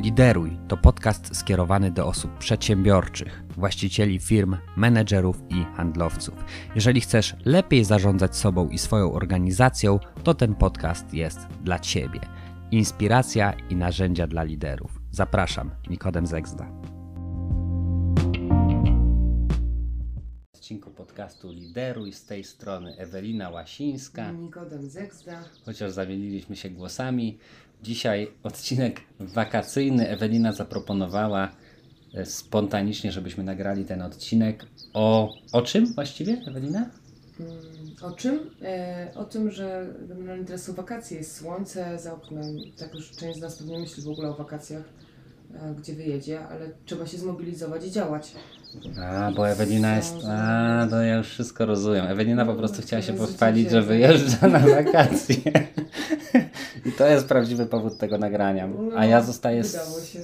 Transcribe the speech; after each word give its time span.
Lideruj 0.00 0.58
to 0.68 0.76
podcast 0.76 1.36
skierowany 1.36 1.90
do 1.90 2.06
osób 2.06 2.38
przedsiębiorczych, 2.38 3.42
właścicieli 3.56 4.18
firm, 4.18 4.56
menedżerów 4.76 5.42
i 5.50 5.64
handlowców. 5.76 6.34
Jeżeli 6.74 7.00
chcesz 7.00 7.36
lepiej 7.44 7.84
zarządzać 7.84 8.36
sobą 8.36 8.68
i 8.68 8.78
swoją 8.78 9.12
organizacją, 9.12 9.98
to 10.24 10.34
ten 10.34 10.54
podcast 10.54 11.14
jest 11.14 11.38
dla 11.64 11.78
Ciebie. 11.78 12.20
Inspiracja 12.70 13.52
i 13.70 13.76
narzędzia 13.76 14.26
dla 14.26 14.42
liderów. 14.42 15.00
Zapraszam, 15.10 15.70
Nikodem 15.90 16.26
Zegzda. 16.26 16.70
W 20.52 20.56
odcinku 20.56 20.90
podcastu 20.90 21.52
Lideruj 21.52 22.12
z 22.12 22.24
tej 22.26 22.44
strony 22.44 22.96
Ewelina 22.98 23.50
Łasińska. 23.50 24.32
Nikodem 24.32 24.90
Zegzda. 24.90 25.44
Chociaż 25.64 25.92
zamieniliśmy 25.92 26.56
się 26.56 26.70
głosami. 26.70 27.38
Dzisiaj 27.82 28.28
odcinek 28.42 29.00
wakacyjny. 29.20 30.08
Ewelina 30.08 30.52
zaproponowała 30.52 31.50
e, 32.14 32.26
spontanicznie, 32.26 33.12
żebyśmy 33.12 33.44
nagrali 33.44 33.84
ten 33.84 34.02
odcinek. 34.02 34.66
O, 34.94 35.34
o 35.52 35.62
czym 35.62 35.86
właściwie, 35.94 36.42
Ewelina? 36.46 36.90
Mm, 37.40 37.52
O 38.02 38.10
czym? 38.10 38.50
E, 38.62 39.12
o 39.14 39.24
tym, 39.24 39.50
że 39.50 39.86
generalnie 40.08 40.44
teraz 40.44 40.62
są 40.62 40.74
wakacje, 40.74 41.18
jest 41.18 41.36
słońce 41.36 41.98
za 41.98 42.14
oknem. 42.14 42.44
Tak 42.78 42.94
już 42.94 43.10
część 43.10 43.38
z 43.38 43.42
nas 43.42 43.58
pewnie 43.58 43.78
myśli 43.78 44.02
w 44.02 44.08
ogóle 44.08 44.28
o 44.28 44.34
wakacjach, 44.34 44.84
gdzie 45.78 45.92
wyjedzie, 45.92 46.40
ale 46.46 46.70
trzeba 46.84 47.06
się 47.06 47.18
zmobilizować 47.18 47.84
i 47.86 47.90
działać. 47.90 48.32
A, 49.02 49.30
bo 49.36 49.48
Ewelina 49.48 49.96
jest. 49.96 50.14
A, 50.28 50.86
to 50.90 51.02
ja 51.02 51.16
już 51.16 51.28
wszystko 51.28 51.66
rozumiem. 51.66 52.06
Ewelina 52.06 52.46
po 52.46 52.54
prostu 52.54 52.82
chciała 52.82 53.02
się 53.02 53.12
pochwalić, 53.12 53.70
że 53.70 53.82
wyjeżdża 53.82 54.48
na 54.48 54.58
wakacje. 54.76 55.36
I 56.86 56.92
to 56.92 57.06
jest 57.06 57.28
prawdziwy 57.28 57.66
powód 57.66 57.98
tego 57.98 58.18
nagrania. 58.18 58.68
A 58.96 59.04
ja 59.04 59.18
No, 59.20 59.24
zostaję, 59.26 59.62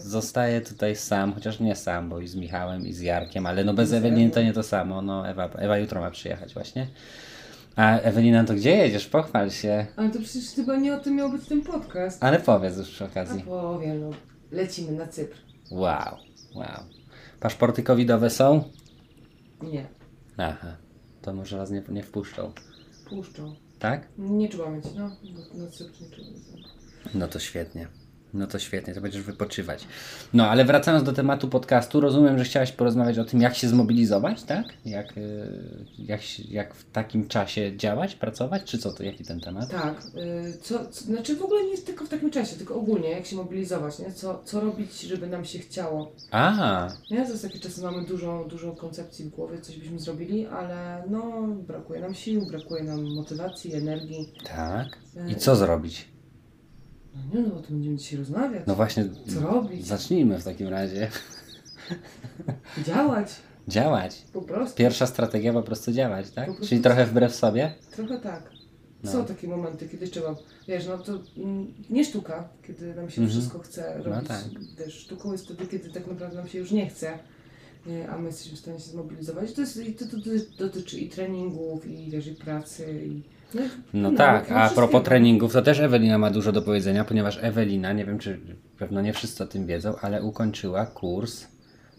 zostaję 0.02 0.60
tutaj 0.60 0.96
sam, 0.96 1.32
chociaż 1.32 1.60
nie 1.60 1.76
sam, 1.76 2.08
bo 2.08 2.20
i 2.20 2.28
z 2.28 2.34
Michałem, 2.34 2.86
i 2.86 2.92
z 2.92 3.00
Jarkiem, 3.00 3.46
ale 3.46 3.64
no 3.64 3.74
bez 3.74 3.92
Eweliny 3.92 4.30
to 4.30 4.42
nie 4.42 4.52
to 4.52 4.62
samo. 4.62 5.02
No, 5.02 5.28
Ewa, 5.28 5.48
Ewa 5.58 5.78
jutro 5.78 6.00
ma 6.00 6.10
przyjechać 6.10 6.54
właśnie. 6.54 6.86
A 7.76 7.98
Ewelina, 7.98 8.44
to 8.44 8.54
gdzie 8.54 8.76
jedziesz? 8.76 9.06
Pochwal 9.06 9.50
się. 9.50 9.86
Ale 9.96 10.10
to 10.10 10.18
przecież 10.18 10.44
chyba 10.56 10.76
nie 10.76 10.94
o 10.94 11.00
tym 11.00 11.14
miał 11.16 11.30
być 11.30 11.48
ten 11.48 11.62
podcast. 11.62 12.24
Ale 12.24 12.38
powiedz 12.40 12.76
już 12.76 12.88
przy 12.90 13.04
A 13.04 13.06
okazji. 13.06 13.42
powiem, 13.42 14.00
no. 14.00 14.10
Lecimy 14.50 14.92
na 14.92 15.06
Cypr. 15.06 15.36
Wow, 15.70 16.16
wow. 16.54 16.82
Paszporty 17.40 17.82
covidowe 17.82 18.30
są? 18.30 18.64
Nie, 19.62 19.86
Aha, 20.36 20.76
to 21.22 21.32
może 21.32 21.56
was 21.56 21.70
nie, 21.70 21.82
nie 21.88 22.02
wpuszczą. 22.02 22.52
puszczą. 23.08 23.54
Tak? 23.78 24.08
Nie 24.18 24.48
trzeba 24.48 24.70
mieć, 24.70 24.84
no. 24.96 25.10
Na 25.54 25.70
Cypr 25.70 26.00
nie 26.00 26.08
trzeba 26.10 26.28
mieć. 26.30 26.42
No 27.14 27.28
to 27.28 27.38
świetnie. 27.38 27.88
No 28.36 28.46
to 28.46 28.58
świetnie, 28.58 28.94
to 28.94 29.00
będziesz 29.00 29.22
wypoczywać. 29.22 29.84
No 30.34 30.50
ale 30.50 30.64
wracając 30.64 31.04
do 31.04 31.12
tematu 31.12 31.48
podcastu, 31.48 32.00
rozumiem, 32.00 32.38
że 32.38 32.44
chciałaś 32.44 32.72
porozmawiać 32.72 33.18
o 33.18 33.24
tym, 33.24 33.40
jak 33.40 33.54
się 33.54 33.68
zmobilizować, 33.68 34.42
tak? 34.42 34.66
Jak, 34.84 35.16
y, 35.18 35.48
jak, 35.98 36.20
jak 36.50 36.74
w 36.74 36.90
takim 36.90 37.28
czasie 37.28 37.76
działać, 37.76 38.14
pracować, 38.14 38.64
czy 38.64 38.78
co 38.78 38.92
to, 38.92 39.02
jaki 39.02 39.24
ten 39.24 39.40
temat? 39.40 39.70
Tak, 39.70 40.02
y, 40.16 40.58
co, 40.62 40.86
co, 40.86 41.04
znaczy 41.04 41.36
w 41.36 41.42
ogóle 41.42 41.64
nie 41.64 41.78
tylko 41.78 42.04
w 42.04 42.08
takim 42.08 42.30
czasie, 42.30 42.56
tylko 42.56 42.74
ogólnie, 42.74 43.10
jak 43.10 43.26
się 43.26 43.36
mobilizować, 43.36 43.98
nie? 43.98 44.12
Co, 44.12 44.42
co 44.44 44.60
robić, 44.60 45.00
żeby 45.00 45.26
nam 45.26 45.44
się 45.44 45.58
chciało. 45.58 46.12
A, 46.30 46.88
Nie? 47.10 47.16
Jest 47.16 47.42
takie 47.42 47.58
czasy, 47.58 47.82
mamy 47.82 48.04
dużo, 48.06 48.46
dużo 48.50 48.72
koncepcji 48.72 49.24
w 49.24 49.28
głowie, 49.28 49.60
coś 49.60 49.78
byśmy 49.78 49.98
zrobili, 49.98 50.46
ale 50.46 51.04
no, 51.10 51.46
brakuje 51.66 52.00
nam 52.00 52.14
sił, 52.14 52.46
brakuje 52.46 52.84
nam 52.84 53.14
motywacji, 53.14 53.74
energii. 53.74 54.32
tak. 54.54 54.98
I 55.28 55.32
Y, 55.32 55.36
co 55.36 55.56
zrobić? 55.56 56.08
No 57.34 57.40
nie 57.40 57.46
no, 57.46 57.54
o 57.54 57.60
tym 57.62 57.74
będziemy 57.76 57.96
dzisiaj 57.96 58.18
rozmawiać. 58.18 58.62
No 58.66 58.74
właśnie, 58.74 59.04
Co 59.34 59.40
robić? 59.40 59.86
zacznijmy 59.86 60.38
w 60.38 60.44
takim 60.44 60.68
razie. 60.68 61.10
Działać, 62.86 63.28
Działać. 63.68 64.22
po 64.32 64.42
prostu. 64.42 64.76
Pierwsza 64.76 65.06
strategia 65.06 65.52
po 65.52 65.62
prostu 65.62 65.92
działać, 65.92 66.30
tak? 66.30 66.46
Prostu 66.46 66.66
Czyli 66.66 66.80
trochę 66.80 67.06
wbrew 67.06 67.34
sobie? 67.34 67.74
Trochę 67.90 68.18
tak. 68.20 68.50
No. 69.02 69.12
Są 69.12 69.24
takie 69.24 69.48
momenty, 69.48 69.88
kiedy 69.88 70.08
trzeba, 70.08 70.36
wiesz, 70.68 70.86
no 70.86 70.98
to 70.98 71.12
mm, 71.36 71.74
nie 71.90 72.04
sztuka, 72.04 72.48
kiedy 72.66 72.86
nam 72.94 73.10
się 73.10 73.22
Mhm. 73.22 73.28
wszystko 73.28 73.58
chce 73.58 73.94
No 73.98 74.04
robić. 74.04 74.28
tak. 74.28 74.44
Wiesz, 74.78 74.94
sztuką 74.94 75.32
jest 75.32 75.44
wtedy, 75.44 75.66
kiedy 75.66 75.90
tak 75.90 76.06
naprawdę 76.06 76.36
nam 76.36 76.48
się 76.48 76.58
już 76.58 76.70
nie 76.70 76.86
chce, 76.90 77.18
a 78.10 78.18
my 78.18 78.26
jesteśmy 78.26 78.56
w 78.56 78.60
stanie 78.60 78.78
się 78.78 78.90
zmobilizować. 78.90 79.52
To, 79.52 79.60
jest, 79.60 79.78
to, 79.98 80.04
to, 80.04 80.16
to 80.16 80.64
dotyczy 80.64 80.98
i 80.98 81.08
treningów, 81.08 81.86
i 81.86 82.10
wiesz, 82.10 82.26
i 82.26 82.34
pracy, 82.34 83.02
i... 83.06 83.22
No, 83.54 83.62
No 83.94 84.10
nauki, 84.10 84.16
tak, 84.16 84.50
no 84.50 84.56
a 84.56 84.70
propos 84.70 85.02
treningów, 85.04 85.52
to 85.52 85.62
też 85.62 85.80
Ewelina 85.80 86.18
ma 86.18 86.30
dużo 86.30 86.52
do 86.52 86.62
powiedzenia, 86.62 87.04
ponieważ 87.04 87.38
Ewelina, 87.42 87.92
nie 87.92 88.04
wiem 88.04 88.18
czy 88.18 88.40
pewno 88.78 89.02
nie 89.02 89.12
wszyscy 89.12 89.44
o 89.44 89.46
tym 89.46 89.66
wiedzą, 89.66 89.94
ale 90.00 90.22
ukończyła 90.22 90.86
kurs 90.86 91.46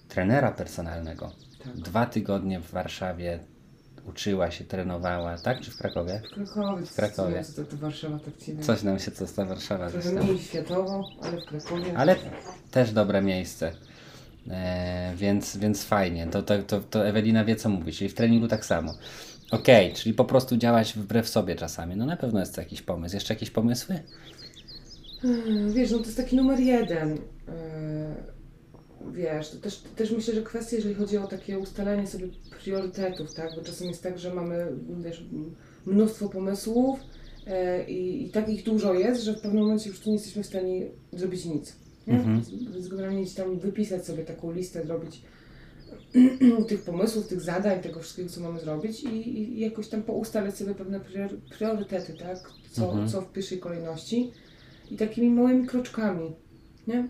trenera 0.08 0.52
personalnego. 0.52 1.31
Tak. 1.64 1.75
Dwa 1.75 2.06
tygodnie 2.06 2.59
w 2.59 2.72
Warszawie 2.72 3.40
uczyła 4.08 4.52
się, 4.52 4.66
trenowała, 4.66 5.38
tak? 5.38 5.62
Czy 5.62 5.72
w 5.72 5.78
Krakowie? 5.78 6.22
W 6.25 6.34
Krakowie. 6.34 6.86
W 6.86 6.96
Krakowie. 6.96 7.44
Co 7.44 7.64
to, 7.64 7.72
to 7.72 7.78
Warszawa 7.78 8.19
tak 8.19 8.38
ci 8.38 8.58
Coś 8.58 8.84
nam 8.84 9.00
się 9.00 9.12
co 9.12 9.28
z 9.28 9.34
ta 9.34 9.46
Warszawa 9.46 9.90
Trochę 9.90 10.12
mniej 10.12 10.40
światowo, 10.40 11.09
ale 11.22 11.42
w 11.42 11.46
Krakowie. 11.46 11.98
Ale 11.98 12.16
też 12.72 12.92
dobre 12.92 13.22
miejsce. 13.22 13.72
E, 14.52 15.13
więc, 15.16 15.58
więc 15.58 15.84
fajnie. 15.84 16.28
To, 16.28 16.44
to, 16.44 16.63
to, 16.63 16.80
to 16.80 17.08
Ewelina 17.08 17.46
wie, 17.46 17.56
co 17.56 17.69
mówi, 17.69 17.94
czyli 17.94 18.09
w 18.09 18.13
treningu 18.13 18.47
tak 18.47 18.66
samo. 18.66 18.94
Okej, 19.52 19.94
czyli 19.94 20.16
po 20.16 20.25
prostu 20.25 20.58
działać 20.58 20.94
wbrew 20.94 21.30
sobie 21.30 21.56
czasami. 21.56 21.96
No 21.96 22.06
na 22.06 22.18
pewno 22.18 22.40
jest 22.40 22.56
to 22.56 22.62
jakiś 22.62 22.81
pomysł. 22.81 23.16
Jeszcze 23.16 23.34
jakieś 23.34 23.50
pomysły? 23.52 24.00
Hmm, 25.22 25.74
Wiesz, 25.74 25.91
no 25.91 25.97
to 25.97 26.06
jest 26.06 26.18
taki 26.18 26.36
numer 26.36 26.59
jeden. 26.59 27.09
Yy, 27.12 28.38
Wiesz, 29.12 29.50
to 29.50 29.57
też, 29.57 29.78
też 29.96 30.12
myślę, 30.12 30.34
że 30.34 30.41
kwestia, 30.41 30.75
jeżeli 30.75 30.96
chodzi 30.96 31.18
o 31.18 31.28
takie 31.28 31.59
ustalenie 31.59 32.07
sobie 32.07 32.28
priorytetów, 32.63 33.34
tak? 33.34 33.56
Bo 33.56 33.62
czasem 33.62 33.88
jest 33.88 34.03
tak, 34.03 34.19
że 34.19 34.34
mamy, 34.34 34.68
wiesz, 35.00 35.25
mnóstwo 35.86 36.30
pomysłów 36.30 37.00
yy, 37.47 37.84
i, 37.84 38.25
i 38.28 38.30
tak 38.30 38.50
ich 38.50 38.63
dużo 38.63 38.94
jest, 38.94 39.24
że 39.24 39.34
w 39.34 39.41
pewnym 39.41 39.63
momencie 39.63 39.90
już 39.90 40.00
tu 40.00 40.09
nie 40.09 40.16
jesteśmy 40.16 40.44
w 40.44 40.47
stanie 40.47 40.88
zrobić 41.12 41.46
nic. 41.46 41.75
Nie? 42.07 42.13
Mhm. 42.13 42.41
Generalnie 42.90 43.22
gdzieś 43.22 43.34
tam 43.35 43.59
wypisać 43.59 44.06
sobie 44.06 44.23
taką 44.25 44.51
listę, 44.51 44.85
zrobić 44.85 45.22
tych 46.69 46.81
pomysłów, 46.81 47.28
tych 47.28 47.41
zadań, 47.41 47.79
tego 47.79 48.00
wszystkiego, 48.00 48.29
co 48.29 48.41
mamy 48.41 48.59
zrobić 48.59 49.03
i, 49.03 49.40
i 49.40 49.59
jakoś 49.59 49.88
tam 49.88 50.03
poustalać 50.03 50.57
sobie 50.57 50.75
pewne 50.75 51.00
prior- 51.00 51.38
priorytety, 51.57 52.13
tak? 52.13 52.51
Co, 52.72 52.85
Mhm. 52.90 53.09
co 53.09 53.22
w 53.22 53.31
pierwszej 53.31 53.59
kolejności 53.59 54.31
i 54.91 54.97
takimi 54.97 55.29
małymi 55.29 55.68
kroczkami, 55.68 56.35
nie? 56.88 57.07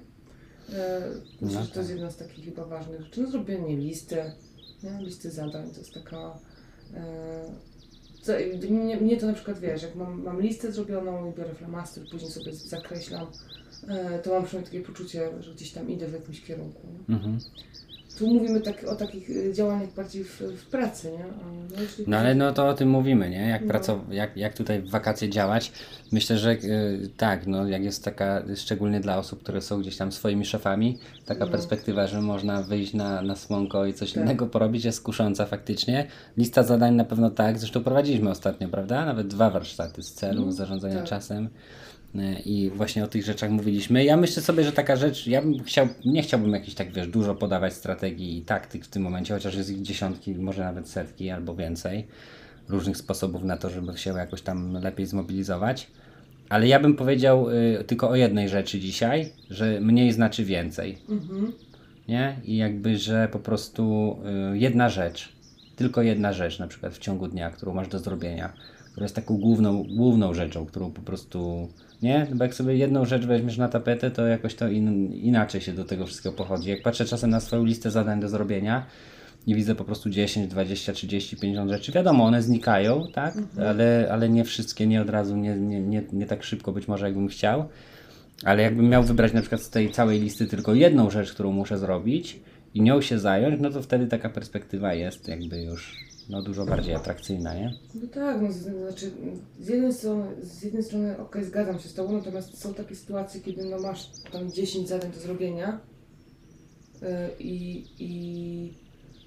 E, 0.74 1.02
myślę, 1.42 1.60
No 1.60 1.66
że 1.66 1.72
to 1.72 1.80
jest 1.80 1.90
tak. 1.90 1.90
jedna 1.90 2.12
z 2.12 2.18
takich 2.18 2.46
chyba 2.46 2.66
ważnych 2.66 3.02
rzeczy. 3.02 3.22
No 3.22 3.32
zrobienie 3.32 3.78
listy, 3.78 4.16
nie? 4.84 5.06
Listy 5.06 5.32
zadań 5.32 5.72
to 5.72 5.78
jest 5.80 5.94
taka... 5.94 6.40
E, 6.94 7.44
co, 8.22 8.34
mnie, 8.70 8.98
mnie 8.98 9.18
to 9.18 9.28
na 9.28 9.34
przykład, 9.34 9.60
wiesz, 9.60 9.84
jak 9.84 9.96
mam, 9.96 10.24
mam 10.24 10.42
listę 10.42 10.72
zrobioną 10.72 11.32
i 11.32 11.36
biorę 11.36 11.54
flamaster, 11.56 12.04
później 12.12 12.32
sobie 12.32 12.54
zakreślam, 12.54 13.28
to 14.24 14.34
mam 14.34 14.46
przynajmniej 14.46 14.64
takie 14.64 14.80
poczucie, 14.94 15.30
że 15.40 15.54
gdzieś 15.54 15.72
tam 15.72 15.90
idę 15.90 16.08
w 16.08 16.14
jakimś 16.14 16.42
kierunku. 16.42 16.88
Mhm. 17.10 17.40
Tu 18.20 18.28
mówimy 18.28 18.62
tak, 18.62 18.84
o 18.84 18.96
takich 18.96 19.30
y, 19.30 19.54
działaniach 19.54 19.94
bardziej 19.94 20.24
w, 20.24 20.42
w 20.42 20.66
pracy, 20.66 21.12
nie? 21.12 21.26
No, 21.76 21.82
jeśli 21.82 22.04
No 22.08 22.18
ale 22.18 22.36
no 22.36 22.54
to 22.54 22.68
o 22.68 22.74
tym 22.74 22.90
mówimy, 22.90 23.30
nie? 23.30 23.48
Jak, 23.50 23.62
No. 23.66 23.74
pracow- 23.74 24.12
jak, 24.12 24.38
jak 24.38 24.54
tutaj 24.54 24.82
w 24.82 24.90
wakacje 24.90 25.30
działać. 25.30 25.72
Myślę, 26.12 26.38
że 26.38 26.52
y, 26.52 27.10
tak, 27.18 27.48
no 27.48 27.68
jak 27.68 27.84
jest 27.84 28.04
taka, 28.04 28.44
szczególnie 28.56 29.00
dla 29.00 29.18
osób, 29.18 29.44
które 29.44 29.62
są 29.62 29.80
gdzieś 29.82 29.98
tam 29.98 30.12
swoimi 30.12 30.46
szefami, 30.46 30.98
taka 31.26 31.46
No. 31.46 31.52
perspektywa, 31.52 32.08
że 32.08 32.22
można 32.22 32.64
wyjść 32.64 32.94
na, 32.94 33.22
na 33.22 33.36
słonko 33.36 33.86
i 33.86 33.94
coś 33.94 34.14
Tak. 34.14 34.24
innego 34.24 34.48
porobić 34.48 34.86
jest 34.86 35.04
kusząca 35.04 35.46
faktycznie. 35.46 36.08
Lista 36.38 36.64
zadań 36.64 36.96
na 36.96 37.06
pewno 37.06 37.30
tak, 37.30 37.60
zresztą 37.60 37.84
prowadziliśmy 37.84 38.30
ostatnio, 38.30 38.68
prawda? 38.70 39.06
Nawet 39.06 39.28
dwa 39.28 39.50
warsztaty 39.50 40.04
z 40.04 40.14
celu 40.14 40.46
No, 40.46 40.52
zarządzania 40.52 40.96
tak. 40.96 41.06
czasem. 41.06 41.50
Y, 42.16 42.20
I 42.46 42.70
właśnie 42.70 43.04
o 43.04 43.08
tych 43.08 43.26
rzeczach 43.26 43.52
mówiliśmy. 43.52 44.06
Ja 44.06 44.18
myślę 44.18 44.42
sobie, 44.42 44.64
że 44.64 44.72
taka 44.72 44.96
rzecz, 44.96 45.28
ja 45.28 45.42
bym 45.42 45.64
chciał, 45.64 45.88
nie 46.06 46.24
chciałbym 46.24 46.54
jakichś 46.54 46.76
tak, 46.76 46.92
wiesz, 46.92 47.08
dużo 47.08 47.36
podawać 47.36 47.74
strategii 47.74 48.38
i 48.38 48.42
taktyk 48.42 48.86
w 48.86 48.88
tym 48.88 49.04
momencie, 49.04 49.34
chociaż 49.34 49.56
jest 49.56 49.70
ich 49.70 49.82
dziesiątki, 49.82 50.36
może 50.36 50.64
nawet 50.64 50.90
setki 50.90 51.30
albo 51.30 51.56
więcej 51.56 52.08
różnych 52.70 52.98
sposobów 52.98 53.44
na 53.44 53.58
to, 53.58 53.70
żeby 53.70 53.98
się 53.98 54.14
jakoś 54.14 54.42
tam 54.42 54.74
lepiej 54.74 55.06
zmobilizować. 55.06 55.88
Ale 56.50 56.68
ja 56.68 56.80
bym 56.80 56.96
powiedział 56.96 57.50
y, 57.50 57.84
tylko 57.88 58.10
o 58.10 58.16
jednej 58.16 58.50
rzeczy 58.50 58.80
dzisiaj, 58.80 59.34
że 59.50 59.82
mniej 59.82 60.12
znaczy 60.12 60.46
więcej. 60.46 60.98
Mhm. 61.10 61.54
Nie? 62.08 62.40
I 62.44 62.58
jakby, 62.58 62.98
że 62.98 63.30
po 63.32 63.40
prostu 63.40 64.16
y, 64.54 64.58
jedna 64.58 64.90
rzecz, 64.90 65.30
tylko 65.76 66.02
jedna 66.02 66.34
rzecz 66.34 66.60
na 66.60 66.68
przykład 66.68 66.94
w 66.94 67.00
ciągu 67.00 67.28
dnia, 67.28 67.50
którą 67.50 67.74
masz 67.74 67.88
do 67.88 68.00
zrobienia, 68.00 68.54
która 68.92 69.04
jest 69.06 69.16
taką 69.16 69.38
główną, 69.38 69.84
główną 69.84 70.34
rzeczą, 70.34 70.66
którą 70.66 70.92
po 70.92 71.02
prostu, 71.02 71.70
nie? 72.02 72.28
Bo 72.34 72.44
jak 72.44 72.54
sobie 72.54 72.76
jedną 72.76 73.06
rzecz 73.06 73.26
weźmiesz 73.26 73.58
na 73.58 73.70
tapetę, 73.70 74.12
to 74.12 74.28
jakoś 74.28 74.56
to 74.56 74.68
in, 74.68 75.14
inaczej 75.14 75.62
się 75.62 75.74
do 75.74 75.86
tego 75.86 76.06
wszystkiego 76.06 76.36
pochodzi. 76.36 76.70
Jak 76.70 76.82
patrzę 76.84 77.06
czasem 77.06 77.30
na 77.30 77.40
swoją 77.40 77.66
listę 77.66 77.92
zadań 77.92 78.20
do 78.20 78.30
zrobienia 78.30 78.86
i 79.48 79.56
widzę 79.56 79.76
po 79.76 79.84
prostu 79.84 80.10
10, 80.10 80.48
20, 80.48 80.94
30, 80.94 81.38
50 81.38 81.72
rzeczy, 81.72 81.92
wiadomo, 81.92 82.26
one 82.26 82.42
znikają, 82.42 83.08
tak? 83.14 83.34
Ale, 83.68 84.08
ale 84.12 84.30
nie 84.30 84.44
wszystkie, 84.44 84.88
nie 84.88 85.02
od 85.02 85.10
razu, 85.10 85.38
nie, 85.38 85.56
nie, 85.56 85.82
nie, 85.82 86.04
nie 86.14 86.26
tak 86.26 86.44
szybko 86.44 86.72
być 86.72 86.88
może 86.88 87.06
jakbym 87.06 87.28
chciał. 87.28 87.70
Ale 88.44 88.64
jakbym 88.64 88.90
miał 88.90 89.04
wybrać 89.04 89.34
na 89.34 89.42
przykład 89.42 89.62
z 89.62 89.70
tej 89.70 89.92
całej 89.92 90.20
listy 90.20 90.48
tylko 90.48 90.74
jedną 90.74 91.10
rzecz, 91.10 91.34
którą 91.34 91.52
muszę 91.52 91.78
zrobić 91.78 92.40
i 92.78 92.82
nią 92.82 93.02
się 93.02 93.20
zająć, 93.20 93.62
no 93.62 93.70
to 93.70 93.82
wtedy 93.82 94.08
taka 94.08 94.30
perspektywa 94.30 94.94
jest 94.94 95.28
jakby 95.28 95.62
już 95.62 96.08
no, 96.30 96.42
dużo 96.42 96.66
bardziej 96.66 96.96
atrakcyjna, 96.96 97.54
nie? 97.54 97.74
No 97.96 98.08
tak, 98.08 98.42
no, 98.42 98.52
z, 98.52 98.56
znaczy 98.56 99.12
z 99.60 99.68
jednej 99.68 99.94
strony, 99.94 100.26
z 100.42 100.64
jednej 100.64 100.84
strony 100.84 101.18
okej, 101.18 101.46
zgadzam 101.46 101.80
się 101.80 101.90
z 101.90 101.94
Tobą, 101.94 102.14
natomiast 102.14 102.58
są 102.58 102.74
takie 102.74 102.96
sytuacje, 102.96 103.42
kiedy 103.42 103.66
no, 103.66 103.80
masz 103.80 104.10
tam 104.32 104.52
10 104.52 104.88
zadań 104.88 105.12
do 105.12 105.20
zrobienia 105.20 105.80
yy, 107.02 107.08
i, 107.40 108.74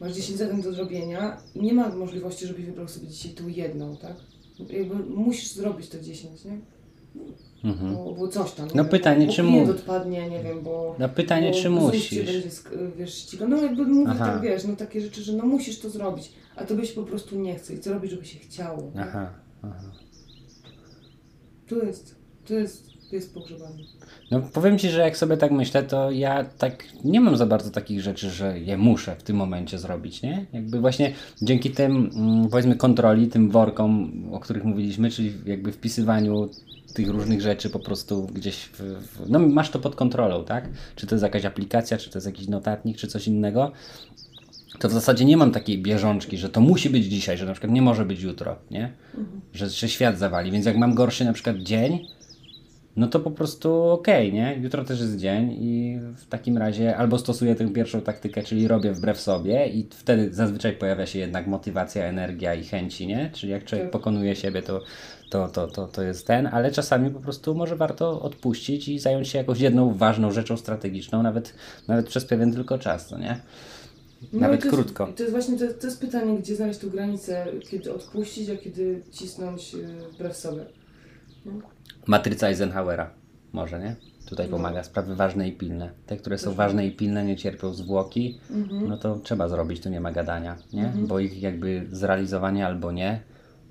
masz 0.00 0.12
10 0.12 0.38
zadań 0.38 0.62
do 0.62 0.72
zrobienia 0.72 1.36
i 1.54 1.60
nie 1.60 1.74
ma 1.74 1.88
możliwości, 1.88 2.46
żebyś 2.46 2.64
wybrał 2.64 2.88
sobie 2.88 3.06
dzisiaj 3.08 3.32
tu 3.32 3.48
jedną, 3.48 3.96
tak? 3.96 4.16
Jakby 4.70 4.94
musisz 4.94 5.52
zrobić 5.52 5.88
te 5.88 6.00
10, 6.00 6.44
nie? 6.44 6.58
Mhm. 7.64 7.94
Bo, 7.94 8.14
bo 8.14 8.28
coś 8.28 8.52
tam. 8.52 8.68
No 8.74 8.82
nie 8.82 8.88
pytanie, 8.88 9.26
bo 9.26 9.32
czy 9.32 9.42
mu- 9.42 9.70
odpadnie, 9.70 10.30
nie 10.30 10.42
wiem, 10.42 10.62
bo... 10.62 10.96
No 10.98 11.08
pytanie, 11.08 11.50
bo 11.50 11.56
czy 11.62 11.70
musisz? 11.70 12.24
będzie, 12.24 12.50
wiesz. 12.98 13.36
No 13.48 13.56
jakby 13.56 13.84
mówię 13.86 14.10
Aha. 14.10 14.26
tak, 14.26 14.40
wiesz, 14.42 14.64
no 14.64 14.76
takie 14.76 15.00
rzeczy, 15.00 15.22
że 15.22 15.32
no 15.32 15.46
musisz 15.46 15.78
to 15.80 15.90
zrobić, 15.90 16.32
a 16.56 16.64
tobie 16.64 16.86
się 16.86 16.94
po 16.94 17.02
prostu 17.02 17.36
nie 17.36 17.54
chce 17.54 17.74
i 17.74 17.78
co 17.78 17.92
robić, 17.92 18.10
żeby 18.10 18.24
się 18.24 18.38
chciało. 18.38 18.92
Aha, 18.98 19.30
aha. 19.62 19.90
Tu 21.66 21.86
jest, 21.86 22.14
tu 22.46 22.54
jest, 22.54 22.90
jest 23.12 23.34
pogrzebany. 23.34 23.84
No 24.30 24.40
powiem 24.40 24.78
Ci, 24.78 24.88
że 24.88 25.00
jak 25.00 25.16
sobie 25.16 25.36
tak 25.36 25.50
myślę, 25.50 25.82
to 25.82 26.10
ja 26.10 26.44
tak 26.44 26.84
nie 27.04 27.20
mam 27.20 27.36
za 27.36 27.46
bardzo 27.46 27.70
takich 27.70 28.00
rzeczy, 28.00 28.30
że 28.30 28.60
je 28.60 28.76
muszę 28.76 29.16
w 29.16 29.22
tym 29.22 29.36
momencie 29.36 29.78
zrobić, 29.78 30.22
nie? 30.22 30.46
Jakby 30.52 30.80
właśnie 30.80 31.12
dzięki 31.42 31.70
tym, 31.70 32.10
mm, 32.14 32.48
powiedzmy, 32.48 32.76
kontroli, 32.76 33.28
tym 33.28 33.50
workom, 33.50 34.12
o 34.32 34.40
których 34.40 34.64
mówiliśmy, 34.64 35.10
czyli 35.10 35.32
jakby 35.46 35.72
wpisywaniu 35.72 36.48
tych 36.92 37.08
różnych 37.08 37.40
rzeczy 37.40 37.70
po 37.70 37.78
prostu 37.78 38.26
gdzieś 38.26 38.56
w, 38.56 38.80
w, 38.80 39.30
no 39.30 39.38
masz 39.38 39.70
to 39.70 39.78
pod 39.78 39.96
kontrolą, 39.96 40.44
tak? 40.44 40.68
Czy 40.96 41.06
to 41.06 41.14
jest 41.14 41.22
jakaś 41.22 41.44
aplikacja, 41.44 41.98
czy 41.98 42.10
to 42.10 42.18
jest 42.18 42.26
jakiś 42.26 42.48
notatnik, 42.48 42.96
czy 42.96 43.06
coś 43.06 43.26
innego, 43.26 43.72
to 44.78 44.88
w 44.88 44.92
zasadzie 44.92 45.24
nie 45.24 45.36
mam 45.36 45.52
takiej 45.52 45.82
bieżączki, 45.82 46.38
że 46.38 46.48
to 46.48 46.60
musi 46.60 46.90
być 46.90 47.04
dzisiaj, 47.04 47.38
że 47.38 47.46
na 47.46 47.52
przykład 47.52 47.72
nie 47.72 47.82
może 47.82 48.04
być 48.04 48.20
jutro, 48.20 48.56
nie? 48.70 48.92
Że, 49.54 49.70
że 49.70 49.88
świat 49.88 50.18
zawali, 50.18 50.50
więc 50.50 50.66
jak 50.66 50.76
mam 50.76 50.94
gorszy 50.94 51.24
na 51.24 51.32
przykład 51.32 51.56
dzień, 51.56 52.06
no 52.96 53.06
to 53.08 53.20
po 53.20 53.30
prostu 53.30 53.74
okej, 53.74 54.32
nie? 54.32 54.58
Jutro 54.60 54.84
też 54.84 55.00
jest 55.00 55.16
dzień 55.16 55.56
i 55.60 55.98
w 56.16 56.26
takim 56.26 56.58
razie 56.58 56.96
albo 56.96 57.18
stosuję 57.18 57.54
tę 57.54 57.68
pierwszą 57.68 58.00
taktykę, 58.00 58.42
czyli 58.42 58.68
robię 58.68 58.92
wbrew 58.92 59.20
sobie 59.20 59.68
i 59.68 59.86
wtedy 59.90 60.34
zazwyczaj 60.34 60.72
pojawia 60.76 61.06
się 61.06 61.18
jednak 61.18 61.46
motywacja, 61.46 62.04
energia 62.04 62.54
i 62.54 62.64
chęci, 62.64 63.06
nie? 63.06 63.30
Czyli 63.34 63.52
jak 63.52 63.64
człowiek 63.64 63.86
Tak. 63.86 63.92
pokonuje 63.92 64.36
siebie, 64.36 64.62
to, 64.62 64.80
to, 65.30 65.48
to, 65.48 65.68
to, 65.68 65.88
to 65.88 66.02
jest 66.02 66.26
ten, 66.26 66.46
ale 66.46 66.72
czasami 66.72 67.10
po 67.10 67.20
prostu 67.20 67.54
może 67.54 67.76
warto 67.76 68.22
odpuścić 68.22 68.88
i 68.88 68.98
zająć 68.98 69.28
się 69.28 69.38
jakąś 69.38 69.60
jedną 69.60 69.94
ważną 69.94 70.32
rzeczą 70.32 70.56
strategiczną, 70.56 71.22
nawet, 71.22 71.54
nawet 71.88 72.06
przez 72.06 72.24
pewien 72.24 72.52
tylko 72.52 72.78
czas, 72.78 73.10
no 73.10 73.18
nie? 73.18 73.40
No 74.32 74.40
Nawet 74.40 74.60
i 74.60 74.62
to 74.62 74.68
jest, 74.68 74.82
krótko. 74.82 75.08
i 75.08 75.12
To 75.12 75.22
jest 75.22 75.32
właśnie, 75.34 75.58
to, 75.58 75.74
to 75.80 75.86
jest 75.86 76.00
pytanie, 76.00 76.38
gdzie 76.38 76.56
znaleźć 76.56 76.80
tu 76.80 76.90
granicę, 76.90 77.46
kiedy 77.70 77.94
odpuścić, 77.94 78.50
a 78.50 78.56
kiedy 78.56 79.02
cisnąć 79.12 79.74
yy, 79.74 79.86
wbrew 80.12 80.36
sobie. 80.36 80.64
Matryca 82.06 82.48
Eisenhowera 82.48 83.10
może, 83.52 83.78
nie? 83.80 83.96
Tutaj 84.26 84.46
No. 84.50 84.56
pomaga. 84.56 84.84
Sprawy 84.84 85.16
ważne 85.16 85.48
i 85.48 85.52
pilne. 85.52 85.90
Te, 86.06 86.16
które 86.16 86.38
są 86.38 86.54
ważne 86.54 86.86
i 86.86 86.90
pilne, 86.92 87.24
nie 87.24 87.36
cierpią 87.36 87.74
zwłoki, 87.74 88.38
Mhm. 88.50 88.88
no 88.88 88.96
to 88.98 89.18
trzeba 89.18 89.48
zrobić, 89.48 89.80
tu 89.82 89.88
nie 89.88 90.00
ma 90.00 90.12
gadania, 90.12 90.56
nie? 90.72 90.92
Bo 90.96 91.18
ich 91.18 91.42
jakby 91.42 91.86
zrealizowanie 91.92 92.66
albo 92.66 92.92
nie, 92.92 93.20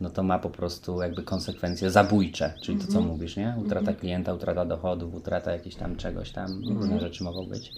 no 0.01 0.10
to 0.10 0.24
ma 0.24 0.39
po 0.39 0.50
prostu 0.50 1.01
jakby 1.01 1.24
konsekwencje 1.24 1.92
zabójcze, 1.92 2.54
czyli 2.62 2.77
to 2.77 2.86
Mhm. 2.88 3.04
co 3.04 3.10
mówisz, 3.13 3.38
nie? 3.38 3.56
Utrata 3.66 3.94
klienta, 3.94 4.33
utrata 4.33 4.65
dochodów, 4.65 5.15
utrata 5.15 5.51
jakiegoś 5.51 5.75
tam 5.75 5.95
czegoś 5.95 6.31
tam, 6.31 6.51
Mhm. 6.51 6.77
różne 6.77 7.00
rzeczy 7.00 7.24
mogą 7.24 7.45
być. 7.48 7.72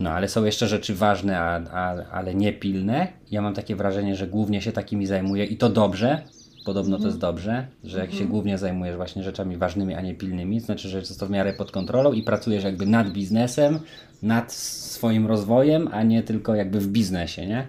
No, 0.00 0.10
ale 0.10 0.28
są 0.28 0.44
jeszcze 0.44 0.68
rzeczy 0.68 0.94
ważne, 0.94 1.38
a, 1.40 1.60
a, 1.70 2.04
ale 2.10 2.34
niepilne. 2.34 3.08
Ja 3.30 3.42
mam 3.42 3.54
takie 3.54 3.76
wrażenie, 3.76 4.16
że 4.16 4.26
głównie 4.26 4.62
się 4.62 4.72
takimi 4.72 5.06
zajmuję 5.06 5.44
i 5.44 5.56
to 5.56 5.68
dobrze. 5.68 6.22
Podobno 6.64 6.98
to 6.98 7.06
jest 7.06 7.18
dobrze, 7.18 7.66
że 7.84 7.98
jak 7.98 8.12
się 8.12 8.24
głównie 8.24 8.58
zajmujesz 8.58 8.96
właśnie 8.96 9.22
rzeczami 9.22 9.56
ważnymi, 9.56 9.94
a 9.94 10.00
nie 10.00 10.14
pilnymi, 10.14 10.60
to 10.60 10.66
znaczy, 10.66 10.88
że 10.88 10.98
jest 10.98 11.20
to 11.20 11.26
w 11.26 11.30
miarę 11.30 11.52
pod 11.52 11.70
kontrolą 11.70 12.12
i 12.12 12.22
pracujesz 12.22 12.64
jakby 12.64 12.86
nad 12.86 13.12
biznesem, 13.12 13.78
nad 14.22 14.52
swoim 14.52 15.26
rozwojem, 15.26 15.88
a 15.92 16.02
nie 16.02 16.22
tylko 16.22 16.54
jakby 16.54 16.80
w 16.80 16.86
biznesie, 16.88 17.46
nie? 17.46 17.66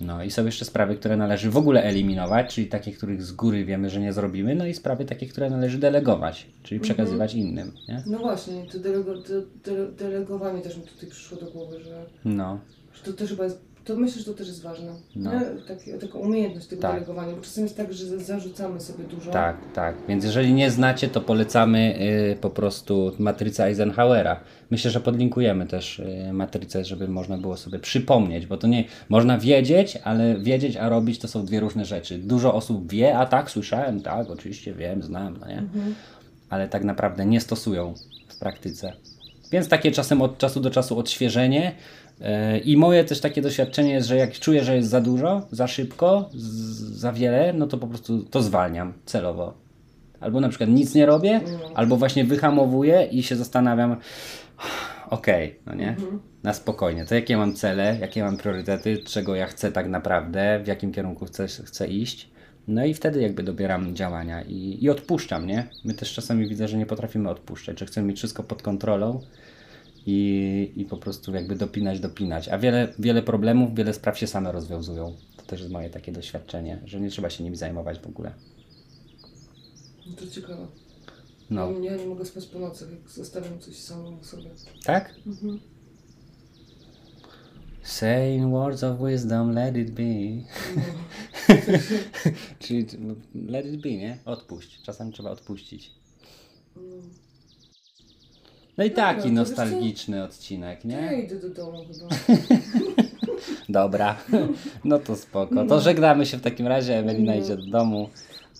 No 0.00 0.24
i 0.24 0.30
są 0.30 0.44
jeszcze 0.46 0.64
sprawy, 0.64 0.96
które 0.96 1.16
należy 1.16 1.50
w 1.50 1.56
ogóle 1.56 1.82
eliminować, 1.82 2.54
czyli 2.54 2.66
takie, 2.66 2.92
których 2.92 3.22
z 3.22 3.32
góry 3.32 3.64
wiemy, 3.64 3.90
że 3.90 4.00
nie 4.00 4.12
zrobimy, 4.12 4.54
no 4.54 4.66
i 4.66 4.74
sprawy 4.74 5.04
takie, 5.04 5.26
które 5.26 5.50
należy 5.50 5.78
delegować, 5.78 6.46
czyli 6.62 6.80
przekazywać 6.80 7.34
innym, 7.34 7.72
nie? 7.88 8.02
No 8.06 8.18
właśnie, 8.18 8.64
to, 8.72 8.78
delego, 8.78 9.22
to 9.22 9.32
dele, 9.64 9.92
delegowanie 9.92 10.62
też 10.62 10.76
mi 10.76 10.82
tutaj 10.82 11.10
przyszło 11.10 11.38
do 11.38 11.50
głowy, 11.50 11.80
że, 11.80 12.06
No, 12.24 12.58
że 12.94 13.02
to 13.02 13.12
też 13.12 13.30
chyba 13.30 13.44
jest, 13.44 13.60
to 13.86 13.96
myślę, 13.96 14.18
że 14.18 14.24
to 14.24 14.34
też 14.34 14.46
jest 14.46 14.62
ważne. 14.62 14.92
No. 15.16 15.32
Nie? 15.32 15.40
Takie, 15.68 15.98
taką 15.98 16.18
umiejętność 16.18 16.66
tego 16.66 16.82
Tak. 16.82 16.92
delegowania, 16.94 17.32
bo 17.36 17.40
czasem 17.42 17.64
jest 17.64 17.76
tak, 17.76 17.92
że 17.92 18.06
za- 18.06 18.18
zarzucamy 18.18 18.80
sobie 18.80 19.04
dużo. 19.04 19.30
Tak, 19.30 19.56
tak. 19.74 19.94
Więc 20.08 20.24
jeżeli 20.24 20.52
nie 20.54 20.70
znacie, 20.70 21.08
to 21.08 21.20
polecamy 21.20 21.98
y, 22.32 22.36
po 22.40 22.50
prostu 22.50 23.12
matrycę 23.18 23.64
Eisenhowera. 23.64 24.40
Myślę, 24.70 24.90
że 24.90 25.00
podlinkujemy 25.00 25.66
też 25.66 25.98
y, 25.98 26.32
matrycę, 26.32 26.84
żeby 26.84 27.08
można 27.08 27.38
było 27.38 27.56
sobie 27.56 27.78
przypomnieć, 27.78 28.46
bo 28.46 28.56
to 28.56 28.66
nie 28.66 28.84
można 29.08 29.38
wiedzieć, 29.38 29.98
ale 30.04 30.38
wiedzieć, 30.40 30.76
a 30.76 30.88
robić 30.88 31.18
to 31.18 31.28
są 31.28 31.44
dwie 31.46 31.60
różne 31.60 31.84
rzeczy. 31.84 32.18
Dużo 32.18 32.54
osób 32.54 32.92
wie, 32.92 33.18
a 33.18 33.26
tak, 33.26 33.50
słyszałem, 33.50 34.00
tak, 34.00 34.30
oczywiście 34.30 34.74
wiem, 34.74 35.02
znam, 35.02 35.36
no 35.40 35.46
nie? 35.46 35.62
Ale 36.50 36.68
tak 36.68 36.84
naprawdę 36.84 37.26
nie 37.26 37.40
stosują 37.40 37.94
w 38.28 38.38
praktyce. 38.38 38.92
Więc 39.52 39.68
takie 39.68 39.92
czasem 39.92 40.22
od 40.22 40.38
czasu 40.38 40.60
do 40.60 40.70
czasu 40.70 40.98
odświeżenie. 40.98 41.72
Yy, 42.20 42.58
I 42.58 42.76
moje 42.76 43.04
też 43.04 43.20
takie 43.20 43.42
doświadczenie 43.42 43.92
jest, 43.92 44.08
że 44.08 44.16
jak 44.16 44.32
czuję, 44.32 44.64
że 44.64 44.76
jest 44.76 44.88
za 44.88 45.00
dużo, 45.00 45.46
za 45.50 45.66
szybko, 45.66 46.30
za 46.92 47.12
wiele, 47.12 47.52
no 47.52 47.66
to 47.66 47.78
po 47.78 47.86
prostu 47.86 48.22
to 48.22 48.42
zwalniam 48.42 48.92
celowo. 49.04 49.54
Albo 50.20 50.40
na 50.40 50.48
przykład 50.48 50.70
nic 50.70 50.94
nie 50.94 51.06
robię, 51.06 51.40
albo 51.74 51.96
właśnie 51.96 52.24
wyhamowuję 52.24 53.08
i 53.10 53.22
się 53.22 53.36
zastanawiam, 53.36 53.96
okej, 55.10 55.58
no 55.66 55.74
nie? 55.74 55.96
Na 56.42 56.54
spokojnie. 56.54 57.04
To 57.04 57.14
jakie 57.14 57.36
mam 57.36 57.54
cele, 57.54 57.98
jakie 58.00 58.22
mam 58.22 58.36
priorytety, 58.36 58.98
czego 58.98 59.34
ja 59.34 59.46
chcę 59.46 59.72
tak 59.72 59.88
naprawdę, 59.88 60.60
w 60.64 60.66
jakim 60.66 60.92
kierunku 60.92 61.26
chcę, 61.26 61.46
chcę 61.46 61.88
iść. 61.88 62.30
No 62.68 62.84
i 62.84 62.94
wtedy 62.94 63.22
jakby 63.22 63.42
dobieram 63.42 63.96
działania 63.96 64.42
i, 64.42 64.78
i 64.84 64.90
odpuszczam, 64.90 65.46
nie? 65.46 65.66
My 65.84 65.94
też 65.94 66.14
czasami 66.14 66.48
widzę, 66.48 66.68
że 66.68 66.78
nie 66.78 66.86
potrafimy 66.86 67.30
odpuszczać, 67.30 67.78
że 67.78 67.86
chcemy 67.86 68.08
mieć 68.08 68.16
wszystko 68.18 68.42
pod 68.42 68.62
kontrolą 68.62 69.20
i, 70.06 70.72
i 70.76 70.84
po 70.84 70.96
prostu 70.96 71.34
jakby 71.34 71.56
dopinać, 71.56 72.00
dopinać. 72.00 72.48
A 72.48 72.58
wiele, 72.58 72.94
wiele 72.98 73.22
problemów, 73.22 73.74
wiele 73.74 73.94
spraw 73.94 74.18
się 74.18 74.26
same 74.26 74.52
rozwiązują. 74.52 75.16
To 75.36 75.42
też 75.42 75.60
jest 75.60 75.72
moje 75.72 75.90
takie 75.90 76.12
doświadczenie, 76.12 76.80
że 76.84 77.00
nie 77.00 77.10
trzeba 77.10 77.30
się 77.30 77.44
nimi 77.44 77.56
zajmować 77.56 77.98
w 77.98 78.06
ogóle. 78.06 78.32
No 80.06 80.12
to 80.16 80.26
ciekawe. 80.26 80.66
No, 81.50 81.70
Ja 81.80 81.96
nie 81.96 82.06
mogę 82.06 82.24
spać 82.24 82.46
po 82.46 82.58
nocach, 82.58 82.90
jak 82.90 83.10
zostawiam 83.10 83.58
coś 83.58 83.76
samemu 83.76 84.24
sobie. 84.24 84.50
tak? 84.84 85.14
Saying 87.82 88.50
words 88.50 88.84
of 88.84 88.98
wisdom, 89.00 89.50
let 89.54 89.76
it 89.76 89.90
be. 89.90 90.02
Czyli 92.58 92.86
no, 92.98 93.14
let 93.48 93.66
it 93.66 93.80
be, 93.80 93.88
nie? 93.88 94.18
Odpuść. 94.24 94.82
Czasami 94.82 95.12
trzeba 95.12 95.30
odpuścić. 95.30 95.90
No 98.78 98.84
i 98.84 98.90
Dobra, 98.90 99.04
taki 99.04 99.16
to 99.22 99.24
wiesz 99.24 99.32
co? 99.34 99.34
nostalgiczny 99.34 100.24
odcinek, 100.24 100.84
Ja 100.84 101.10
nie? 101.10 101.22
idę 101.22 101.36
do 101.40 101.48
domu 101.50 101.78
chyba. 101.92 102.36
Dobra, 103.68 104.16
no 104.84 104.98
to 104.98 105.16
spoko. 105.16 105.64
To 105.64 105.80
żegnamy 105.80 106.26
się 106.26 106.36
w 106.36 106.40
takim 106.40 106.66
razie, 106.66 106.98
Ewelina 106.98 107.32
No. 107.34 107.40
idzie 107.40 107.56
do 107.56 107.66
domu, 107.66 108.08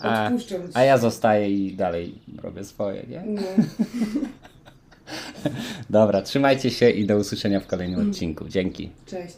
a, 0.01 0.27
Odpuszczam 0.27 0.61
a 0.75 0.83
ja 0.83 0.99
zostaję 0.99 1.51
i 1.51 1.73
dalej 1.77 2.15
robię 2.43 2.65
swoje, 2.65 3.05
nie? 3.09 3.23
No. 3.27 3.43
Dobra, 5.91 6.23
trzymajcie 6.23 6.71
się 6.71 6.91
i 6.91 7.07
do 7.07 7.17
usłyszenia 7.17 7.61
w 7.61 7.67
kolejnym 7.67 8.09
odcinku. 8.11 8.49
Dzięki. 8.49 8.91
Cześć. 9.07 9.37